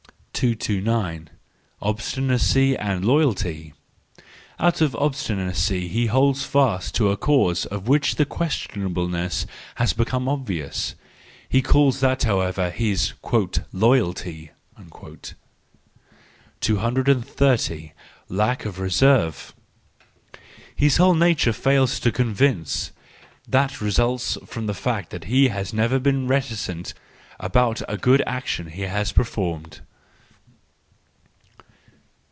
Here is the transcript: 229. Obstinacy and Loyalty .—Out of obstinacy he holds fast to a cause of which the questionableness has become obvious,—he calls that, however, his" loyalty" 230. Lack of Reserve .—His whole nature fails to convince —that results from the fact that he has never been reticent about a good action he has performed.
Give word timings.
229. 0.55 1.29
Obstinacy 1.83 2.75
and 2.75 3.05
Loyalty 3.05 3.75
.—Out 4.57 4.81
of 4.81 4.95
obstinacy 4.95 5.87
he 5.87 6.07
holds 6.07 6.43
fast 6.43 6.95
to 6.95 7.11
a 7.11 7.15
cause 7.17 7.67
of 7.67 7.87
which 7.87 8.15
the 8.15 8.25
questionableness 8.25 9.45
has 9.75 9.93
become 9.93 10.27
obvious,—he 10.27 11.61
calls 11.61 11.99
that, 11.99 12.23
however, 12.23 12.71
his" 12.71 13.13
loyalty" 13.71 14.49
230. 16.59 17.93
Lack 18.27 18.65
of 18.65 18.79
Reserve 18.79 19.53
.—His 20.75 20.97
whole 20.97 21.13
nature 21.13 21.53
fails 21.53 21.99
to 21.99 22.11
convince 22.11 22.91
—that 23.47 23.79
results 23.79 24.39
from 24.47 24.65
the 24.65 24.73
fact 24.73 25.11
that 25.11 25.25
he 25.25 25.49
has 25.49 25.71
never 25.71 25.99
been 25.99 26.27
reticent 26.27 26.95
about 27.39 27.83
a 27.87 27.95
good 27.95 28.23
action 28.25 28.71
he 28.71 28.81
has 28.83 29.11
performed. 29.11 29.81